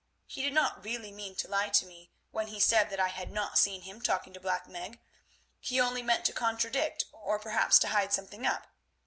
[0.25, 3.31] He did not really mean to lie to me when he said that I had
[3.31, 4.99] not seen him talking to Black Meg,
[5.59, 8.65] he only meant to contradict, or perhaps to hide something up.